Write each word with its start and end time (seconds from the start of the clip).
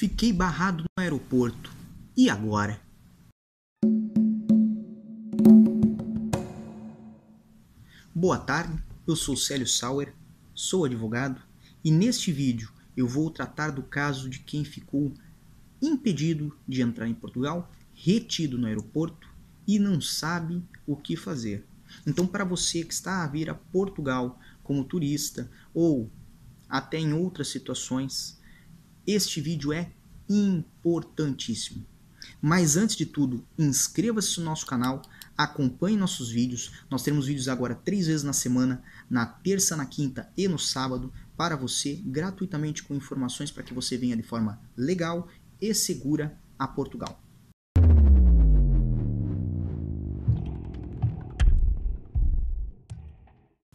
Fiquei 0.00 0.32
barrado 0.32 0.84
no 0.84 1.02
aeroporto. 1.02 1.70
E 2.16 2.30
agora? 2.30 2.80
Boa 8.14 8.38
tarde, 8.38 8.82
eu 9.06 9.14
sou 9.14 9.36
Célio 9.36 9.66
Sauer, 9.66 10.14
sou 10.54 10.86
advogado 10.86 11.42
e 11.84 11.90
neste 11.90 12.32
vídeo 12.32 12.72
eu 12.96 13.06
vou 13.06 13.30
tratar 13.30 13.72
do 13.72 13.82
caso 13.82 14.30
de 14.30 14.38
quem 14.38 14.64
ficou 14.64 15.12
impedido 15.82 16.58
de 16.66 16.80
entrar 16.80 17.06
em 17.06 17.12
Portugal, 17.12 17.70
retido 17.92 18.56
no 18.56 18.68
aeroporto 18.68 19.28
e 19.68 19.78
não 19.78 20.00
sabe 20.00 20.64
o 20.86 20.96
que 20.96 21.14
fazer. 21.14 21.66
Então, 22.06 22.26
para 22.26 22.42
você 22.42 22.82
que 22.82 22.94
está 22.94 23.22
a 23.22 23.26
vir 23.26 23.50
a 23.50 23.54
Portugal 23.54 24.40
como 24.62 24.82
turista 24.82 25.50
ou 25.74 26.10
até 26.70 26.98
em 26.98 27.12
outras 27.12 27.48
situações, 27.48 28.39
este 29.06 29.40
vídeo 29.40 29.72
é 29.72 29.90
importantíssimo. 30.28 31.84
Mas 32.40 32.76
antes 32.76 32.96
de 32.96 33.06
tudo, 33.06 33.44
inscreva-se 33.58 34.38
no 34.38 34.46
nosso 34.46 34.66
canal, 34.66 35.02
acompanhe 35.36 35.96
nossos 35.96 36.30
vídeos. 36.30 36.72
Nós 36.90 37.02
temos 37.02 37.26
vídeos 37.26 37.48
agora 37.48 37.74
três 37.74 38.06
vezes 38.06 38.22
na 38.22 38.32
semana, 38.32 38.82
na 39.08 39.26
terça, 39.26 39.76
na 39.76 39.86
quinta 39.86 40.30
e 40.36 40.46
no 40.46 40.58
sábado, 40.58 41.12
para 41.36 41.56
você, 41.56 41.94
gratuitamente 42.04 42.82
com 42.82 42.94
informações 42.94 43.50
para 43.50 43.62
que 43.62 43.74
você 43.74 43.96
venha 43.96 44.16
de 44.16 44.22
forma 44.22 44.60
legal 44.76 45.28
e 45.60 45.74
segura 45.74 46.38
a 46.58 46.68
Portugal. 46.68 47.22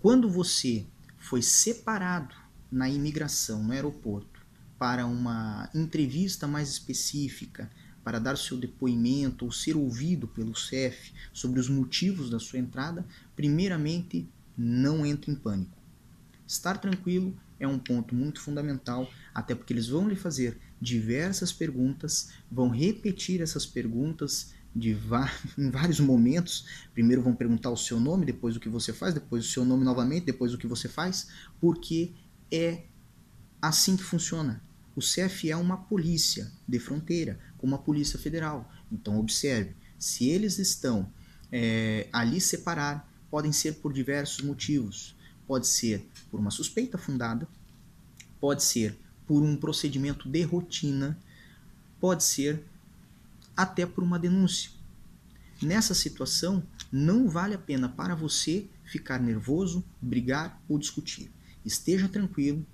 Quando 0.00 0.28
você 0.28 0.84
foi 1.16 1.40
separado 1.42 2.34
na 2.70 2.88
imigração, 2.88 3.62
no 3.62 3.72
aeroporto, 3.72 4.41
para 4.82 5.06
uma 5.06 5.70
entrevista 5.72 6.48
mais 6.48 6.68
específica, 6.68 7.70
para 8.02 8.18
dar 8.18 8.36
seu 8.36 8.56
depoimento 8.56 9.44
ou 9.44 9.52
ser 9.52 9.76
ouvido 9.76 10.26
pelo 10.26 10.56
CEF 10.56 11.12
sobre 11.32 11.60
os 11.60 11.68
motivos 11.68 12.28
da 12.28 12.40
sua 12.40 12.58
entrada, 12.58 13.06
primeiramente, 13.36 14.28
não 14.58 15.06
entre 15.06 15.30
em 15.30 15.36
pânico. 15.36 15.78
Estar 16.44 16.78
tranquilo 16.78 17.32
é 17.60 17.68
um 17.68 17.78
ponto 17.78 18.12
muito 18.12 18.40
fundamental, 18.40 19.08
até 19.32 19.54
porque 19.54 19.72
eles 19.72 19.86
vão 19.86 20.08
lhe 20.08 20.16
fazer 20.16 20.58
diversas 20.80 21.52
perguntas, 21.52 22.30
vão 22.50 22.68
repetir 22.68 23.40
essas 23.40 23.64
perguntas 23.64 24.52
em 25.56 25.70
vários 25.70 26.00
momentos. 26.00 26.66
Primeiro 26.92 27.22
vão 27.22 27.36
perguntar 27.36 27.70
o 27.70 27.76
seu 27.76 28.00
nome, 28.00 28.26
depois 28.26 28.56
o 28.56 28.60
que 28.60 28.68
você 28.68 28.92
faz, 28.92 29.14
depois 29.14 29.44
o 29.44 29.48
seu 29.48 29.64
nome 29.64 29.84
novamente, 29.84 30.26
depois 30.26 30.52
o 30.52 30.58
que 30.58 30.66
você 30.66 30.88
faz, 30.88 31.28
porque 31.60 32.10
é 32.50 32.86
assim 33.62 33.96
que 33.96 34.02
funciona. 34.02 34.60
O 34.94 35.00
CFE 35.00 35.50
é 35.50 35.56
uma 35.56 35.76
polícia 35.76 36.50
de 36.68 36.78
fronteira, 36.78 37.38
como 37.56 37.74
a 37.74 37.78
Polícia 37.78 38.18
Federal. 38.18 38.70
Então, 38.90 39.18
observe: 39.18 39.74
se 39.98 40.28
eles 40.28 40.58
estão 40.58 41.10
é, 41.50 42.08
ali 42.12 42.40
separar, 42.40 43.10
podem 43.30 43.52
ser 43.52 43.74
por 43.74 43.92
diversos 43.92 44.44
motivos. 44.44 45.16
Pode 45.46 45.66
ser 45.66 46.06
por 46.30 46.38
uma 46.38 46.50
suspeita 46.50 46.98
fundada, 46.98 47.48
pode 48.40 48.62
ser 48.62 48.98
por 49.26 49.42
um 49.42 49.56
procedimento 49.56 50.28
de 50.28 50.42
rotina, 50.42 51.18
pode 52.00 52.24
ser 52.24 52.62
até 53.56 53.86
por 53.86 54.04
uma 54.04 54.18
denúncia. 54.18 54.70
Nessa 55.62 55.94
situação, 55.94 56.62
não 56.90 57.28
vale 57.28 57.54
a 57.54 57.58
pena 57.58 57.88
para 57.88 58.14
você 58.14 58.66
ficar 58.84 59.20
nervoso, 59.20 59.84
brigar 60.00 60.60
ou 60.68 60.78
discutir. 60.78 61.30
Esteja 61.64 62.08
tranquilo, 62.08 62.66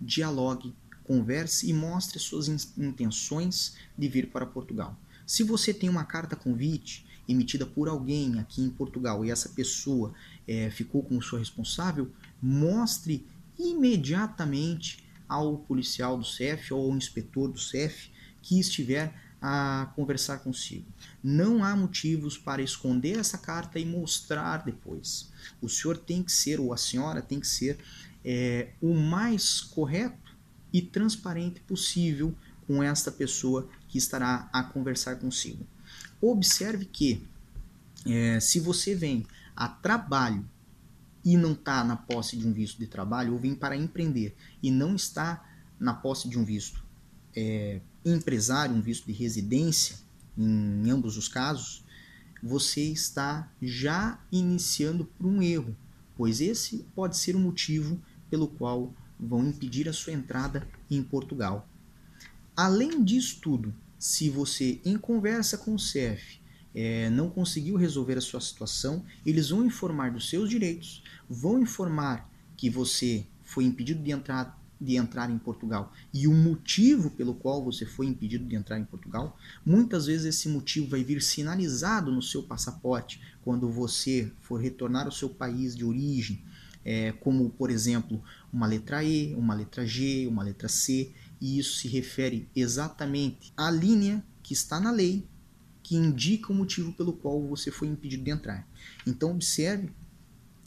dialogue, 0.00 0.74
converse 1.04 1.68
e 1.68 1.72
mostre 1.72 2.18
suas 2.18 2.48
intenções 2.76 3.76
de 3.96 4.08
vir 4.08 4.30
para 4.30 4.46
Portugal. 4.46 4.98
Se 5.26 5.42
você 5.42 5.72
tem 5.72 5.88
uma 5.88 6.04
carta 6.04 6.36
convite 6.36 7.06
emitida 7.28 7.64
por 7.64 7.88
alguém 7.88 8.38
aqui 8.38 8.62
em 8.62 8.70
Portugal 8.70 9.24
e 9.24 9.30
essa 9.30 9.48
pessoa 9.50 10.12
é, 10.46 10.70
ficou 10.70 11.02
como 11.02 11.22
sua 11.22 11.38
responsável, 11.38 12.10
mostre 12.40 13.26
imediatamente 13.58 15.04
ao 15.28 15.56
policial 15.58 16.18
do 16.18 16.24
CEF 16.24 16.74
ou 16.74 16.90
ao 16.90 16.96
inspetor 16.96 17.50
do 17.50 17.58
CEF 17.58 18.10
que 18.42 18.60
estiver 18.60 19.14
a 19.40 19.92
conversar 19.94 20.38
consigo. 20.38 20.86
Não 21.22 21.62
há 21.62 21.76
motivos 21.76 22.38
para 22.38 22.62
esconder 22.62 23.18
essa 23.18 23.36
carta 23.36 23.78
e 23.78 23.84
mostrar 23.84 24.64
depois. 24.64 25.30
O 25.60 25.68
senhor 25.68 25.98
tem 25.98 26.22
que 26.22 26.32
ser, 26.32 26.58
ou 26.60 26.72
a 26.72 26.78
senhora 26.78 27.20
tem 27.20 27.40
que 27.40 27.46
ser, 27.46 27.78
é, 28.24 28.70
o 28.80 28.94
mais 28.94 29.60
correto 29.60 30.23
e 30.74 30.82
transparente 30.82 31.60
possível 31.60 32.34
com 32.66 32.82
esta 32.82 33.12
pessoa 33.12 33.68
que 33.88 33.96
estará 33.96 34.48
a 34.52 34.64
conversar 34.64 35.20
consigo. 35.20 35.64
Observe 36.20 36.84
que 36.84 37.22
é, 38.04 38.40
se 38.40 38.58
você 38.58 38.92
vem 38.92 39.24
a 39.54 39.68
trabalho 39.68 40.44
e 41.24 41.36
não 41.36 41.52
está 41.52 41.84
na 41.84 41.96
posse 41.96 42.36
de 42.36 42.46
um 42.46 42.52
visto 42.52 42.78
de 42.78 42.88
trabalho, 42.88 43.34
ou 43.34 43.38
vem 43.38 43.54
para 43.54 43.76
empreender 43.76 44.34
e 44.60 44.70
não 44.70 44.96
está 44.96 45.48
na 45.78 45.94
posse 45.94 46.28
de 46.28 46.36
um 46.36 46.44
visto 46.44 46.84
é, 47.36 47.80
empresário, 48.04 48.74
um 48.74 48.82
visto 48.82 49.06
de 49.06 49.12
residência, 49.12 49.96
em 50.36 50.90
ambos 50.90 51.16
os 51.16 51.28
casos, 51.28 51.84
você 52.42 52.82
está 52.82 53.48
já 53.62 54.18
iniciando 54.30 55.04
por 55.04 55.26
um 55.26 55.40
erro, 55.40 55.76
pois 56.16 56.40
esse 56.40 56.84
pode 56.94 57.16
ser 57.16 57.36
o 57.36 57.38
motivo 57.38 58.00
pelo 58.28 58.48
qual 58.48 58.92
vão 59.18 59.46
impedir 59.46 59.88
a 59.88 59.92
sua 59.92 60.12
entrada 60.12 60.66
em 60.90 61.02
Portugal. 61.02 61.68
Além 62.56 63.02
disso 63.02 63.38
tudo, 63.40 63.74
se 63.98 64.28
você 64.28 64.80
em 64.84 64.96
conversa 64.96 65.56
com 65.56 65.74
o 65.74 65.78
CEF 65.78 66.40
é, 66.74 67.08
não 67.10 67.30
conseguiu 67.30 67.76
resolver 67.76 68.18
a 68.18 68.20
sua 68.20 68.40
situação, 68.40 69.04
eles 69.24 69.50
vão 69.50 69.64
informar 69.64 70.10
dos 70.10 70.28
seus 70.28 70.50
direitos, 70.50 71.02
vão 71.28 71.60
informar 71.60 72.28
que 72.56 72.68
você 72.68 73.26
foi 73.42 73.64
impedido 73.64 74.02
de 74.02 74.10
entrar 74.10 74.62
de 74.80 74.96
entrar 74.96 75.30
em 75.30 75.38
Portugal 75.38 75.92
e 76.12 76.26
o 76.26 76.34
motivo 76.34 77.10
pelo 77.10 77.34
qual 77.34 77.64
você 77.64 77.86
foi 77.86 78.06
impedido 78.06 78.44
de 78.44 78.54
entrar 78.54 78.78
em 78.78 78.84
Portugal, 78.84 79.38
muitas 79.64 80.06
vezes 80.06 80.26
esse 80.26 80.48
motivo 80.48 80.88
vai 80.88 81.02
vir 81.02 81.22
sinalizado 81.22 82.12
no 82.12 82.20
seu 82.20 82.42
passaporte 82.42 83.20
quando 83.42 83.70
você 83.70 84.30
for 84.40 84.60
retornar 84.60 85.06
ao 85.06 85.12
seu 85.12 85.28
país 85.28 85.74
de 85.74 85.84
origem, 85.84 86.42
é, 86.84 87.12
como 87.12 87.50
por 87.50 87.70
exemplo 87.70 88.22
uma 88.52 88.66
letra 88.66 89.02
E, 89.02 89.34
uma 89.34 89.54
letra 89.54 89.86
G, 89.86 90.26
uma 90.26 90.42
letra 90.42 90.68
C, 90.68 91.12
e 91.40 91.58
isso 91.58 91.78
se 91.78 91.88
refere 91.88 92.48
exatamente 92.54 93.52
à 93.56 93.70
linha 93.70 94.24
que 94.42 94.52
está 94.52 94.78
na 94.78 94.90
lei 94.90 95.26
que 95.82 95.96
indica 95.96 96.50
o 96.50 96.54
motivo 96.54 96.92
pelo 96.92 97.12
qual 97.12 97.46
você 97.46 97.70
foi 97.70 97.88
impedido 97.88 98.24
de 98.24 98.30
entrar. 98.30 98.66
Então 99.06 99.32
observe 99.32 99.90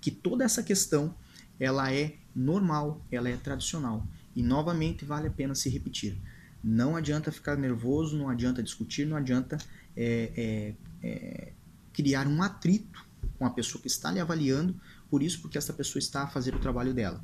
que 0.00 0.10
toda 0.10 0.44
essa 0.44 0.62
questão 0.62 1.14
ela 1.58 1.92
é 1.92 2.14
normal, 2.34 3.04
ela 3.10 3.28
é 3.28 3.36
tradicional 3.36 4.06
e 4.34 4.42
novamente 4.42 5.04
vale 5.04 5.26
a 5.26 5.30
pena 5.30 5.54
se 5.54 5.68
repetir. 5.68 6.16
Não 6.62 6.96
adianta 6.96 7.32
ficar 7.32 7.56
nervoso, 7.56 8.16
não 8.16 8.28
adianta 8.28 8.62
discutir, 8.62 9.04
não 9.04 9.16
adianta 9.16 9.58
é, 9.96 10.30
é, 10.36 10.74
é, 11.02 11.52
criar 11.92 12.26
um 12.28 12.42
atrito 12.42 13.04
com 13.38 13.44
a 13.44 13.50
pessoa 13.50 13.80
que 13.82 13.88
está 13.88 14.12
lhe 14.12 14.20
avaliando, 14.20 14.78
por 15.10 15.22
isso 15.22 15.40
porque 15.40 15.58
essa 15.58 15.72
pessoa 15.72 15.98
está 15.98 16.22
a 16.22 16.28
fazer 16.28 16.54
o 16.54 16.60
trabalho 16.60 16.94
dela, 16.94 17.22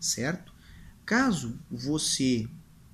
certo? 0.00 0.52
Caso 1.04 1.58
você 1.70 2.48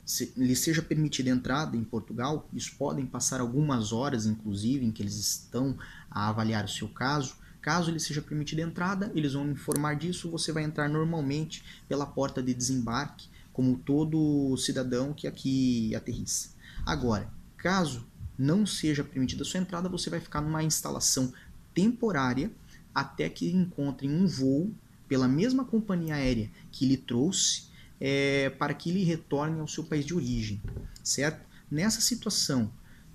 se, 0.04 0.32
lhe 0.36 0.54
seja 0.54 0.82
permitida 0.82 1.30
entrada 1.30 1.76
em 1.76 1.84
Portugal, 1.84 2.48
isso 2.52 2.74
podem 2.76 3.06
passar 3.06 3.40
algumas 3.40 3.92
horas, 3.92 4.26
inclusive, 4.26 4.84
em 4.84 4.90
que 4.90 5.02
eles 5.02 5.16
estão 5.16 5.76
a 6.10 6.28
avaliar 6.28 6.64
o 6.64 6.68
seu 6.68 6.88
caso. 6.88 7.36
Caso 7.62 7.90
lhe 7.90 7.98
seja 7.98 8.20
permitida 8.20 8.60
entrada, 8.60 9.10
eles 9.14 9.32
vão 9.32 9.50
informar 9.50 9.94
disso. 9.96 10.30
Você 10.30 10.52
vai 10.52 10.62
entrar 10.62 10.88
normalmente 10.88 11.64
pela 11.88 12.04
porta 12.04 12.42
de 12.42 12.52
desembarque, 12.52 13.28
como 13.52 13.78
todo 13.78 14.56
cidadão 14.58 15.14
que 15.14 15.26
aqui 15.26 15.94
aterrissa. 15.94 16.50
Agora, 16.84 17.32
caso 17.56 18.06
não 18.36 18.66
seja 18.66 19.02
permitida 19.02 19.42
a 19.42 19.46
sua 19.46 19.60
entrada, 19.60 19.88
você 19.88 20.10
vai 20.10 20.20
ficar 20.20 20.42
numa 20.42 20.62
instalação 20.62 21.32
temporária 21.72 22.50
até 22.94 23.28
que 23.28 23.50
encontrem 23.50 24.10
um 24.10 24.26
voo 24.26 24.72
pela 25.08 25.28
mesma 25.28 25.64
companhia 25.64 26.14
aérea 26.14 26.50
que 26.70 26.86
lhe 26.86 26.96
trouxe 26.96 27.64
é, 28.00 28.50
para 28.50 28.74
que 28.74 28.90
ele 28.90 29.04
retorne 29.04 29.60
ao 29.60 29.68
seu 29.68 29.84
país 29.84 30.04
de 30.04 30.14
origem, 30.14 30.60
certo? 31.02 31.44
Nessa 31.70 32.00
situação, 32.00 32.70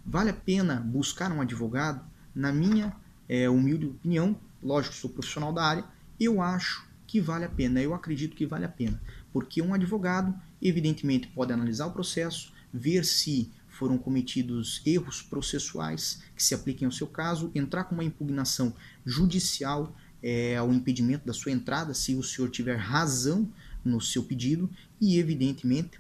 vale 0.06 0.30
a 0.30 0.34
pena 0.34 0.76
buscar 0.76 1.32
um 1.32 1.42
advogado? 1.42 2.04
Na 2.34 2.52
minha 2.52 2.96
é, 3.28 3.50
humilde 3.50 3.88
opinião, 3.88 4.36
lógico, 4.62 4.96
sou 4.96 5.10
profissional 5.10 5.54
da 5.54 5.64
área, 5.64 5.86
eu 6.20 6.42
acho 6.42 6.88
que 7.06 7.20
vale 7.20 7.46
a 7.46 7.50
pena, 7.50 7.82
eu 7.82 7.94
acredito 7.94 8.36
que 8.36 8.46
vale 8.46 8.66
a 8.66 8.70
pena, 8.70 9.02
porque 9.34 9.62
um 9.62 9.74
advogado, 9.74 10.34
evidentemente, 10.62 11.28
pode 11.28 11.52
analisar 11.52 11.88
o 11.88 11.92
processo, 11.92 12.54
ver 12.74 13.04
se 13.04 13.52
foram 13.80 13.98
cometidos 13.98 14.82
erros 14.86 15.22
processuais 15.22 16.22
que 16.36 16.44
se 16.44 16.54
apliquem 16.54 16.86
ao 16.86 16.92
seu 16.92 17.08
caso, 17.08 17.50
entrar 17.56 17.86
com 17.86 17.96
uma 17.96 18.04
impugnação 18.04 18.74
judicial 19.06 19.96
é, 20.22 20.58
ao 20.58 20.74
impedimento 20.74 21.26
da 21.26 21.32
sua 21.32 21.54
entrada, 21.54 21.94
se 21.94 22.14
o 22.14 22.22
senhor 22.22 22.50
tiver 22.50 22.76
razão 22.76 23.50
no 23.84 24.02
seu 24.02 24.22
pedido, 24.22 24.70
e 25.00 25.18
evidentemente 25.18 25.98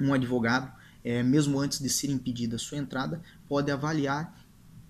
um 0.00 0.14
advogado 0.14 0.72
é, 1.02 1.24
mesmo 1.24 1.58
antes 1.58 1.80
de 1.80 1.88
ser 1.88 2.08
impedida 2.08 2.54
a 2.54 2.58
sua 2.58 2.78
entrada, 2.78 3.20
pode 3.48 3.72
avaliar 3.72 4.40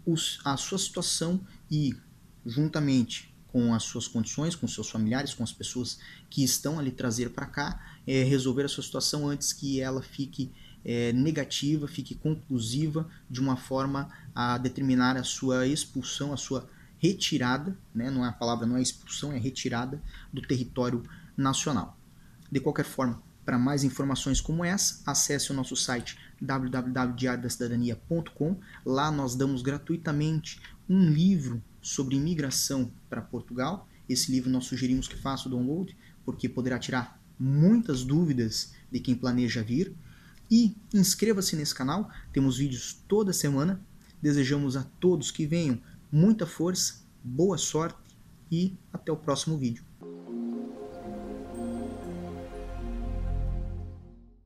os, 0.05 0.39
a 0.45 0.55
sua 0.59 0.79
situação 0.79 1.41
e, 1.71 1.97
juntamente 2.45 3.33
com 3.47 3.75
as 3.75 3.85
suas 3.85 4.07
condições, 4.07 4.55
com 4.55 4.69
seus 4.69 4.91
familiares, 4.91 5.33
com 5.33 5.43
as 5.43 5.53
pessoas 5.53 5.99
que 6.29 6.45
estão 6.45 6.79
ali 6.79 6.91
trazer 6.91 7.31
para 7.31 7.47
cá, 7.47 7.97
é, 8.07 8.23
resolver 8.23 8.65
a 8.65 8.69
sua 8.69 8.83
situação 8.83 9.27
antes 9.27 9.53
que 9.55 9.81
ela 9.81 10.03
fique 10.03 10.51
é, 10.85 11.13
negativa, 11.13 11.87
fique 11.87 12.15
conclusiva, 12.15 13.09
de 13.31 13.41
uma 13.41 13.57
forma 13.57 14.09
a 14.35 14.59
determinar 14.59 15.17
a 15.17 15.25
sua 15.25 15.67
expulsão, 15.67 16.33
a 16.33 16.37
sua 16.37 16.69
retirada, 16.99 17.77
né? 17.95 18.11
não 18.11 18.25
é 18.25 18.29
a 18.29 18.33
palavra, 18.33 18.67
não 18.67 18.77
é 18.77 18.83
expulsão, 18.83 19.33
é 19.33 19.39
retirada 19.39 20.01
do 20.33 20.41
território 20.41 21.03
nacional. 21.37 21.97
De 22.51 22.61
qualquer 22.61 22.85
forma, 22.85 23.21
para 23.45 23.59
mais 23.59 23.83
informações 23.83 24.41
como 24.41 24.65
essa, 24.65 25.03
acesse 25.05 25.51
o 25.51 25.55
nosso 25.55 25.75
site 25.75 26.17
www.diariodacidadania.com. 26.41 28.57
Lá 28.85 29.11
nós 29.11 29.35
damos 29.35 29.63
gratuitamente 29.63 30.61
um 30.89 31.11
livro 31.11 31.61
sobre 31.81 32.17
imigração 32.17 32.93
para 33.09 33.21
Portugal. 33.21 33.89
Esse 34.09 34.31
livro 34.31 34.49
nós 34.51 34.67
sugerimos 34.67 35.09
que 35.09 35.17
faça 35.17 35.49
o 35.49 35.51
download, 35.51 35.97
porque 36.25 36.49
poderá 36.49 36.79
tirar 36.79 37.21
muitas 37.39 38.05
dúvidas 38.05 38.73
de 38.91 39.01
quem 39.01 39.15
planeja 39.15 39.63
vir. 39.63 39.95
E 40.51 40.77
inscreva-se 40.93 41.57
nesse 41.57 41.75
canal, 41.75 42.11
temos 42.33 42.59
vídeos 42.59 43.03
toda 43.09 43.33
semana. 43.33 43.81
Desejamos 44.21 44.77
a 44.77 44.83
todos 45.01 45.31
que 45.31 45.47
venham 45.47 45.81
muita 46.11 46.47
força, 46.47 47.03
boa 47.25 47.57
sorte 47.57 47.99
e 48.51 48.77
até 48.93 49.11
o 49.11 49.17
próximo 49.17 49.57
vídeo. 49.57 49.85